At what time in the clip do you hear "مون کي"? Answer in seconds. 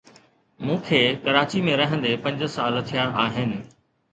0.65-1.01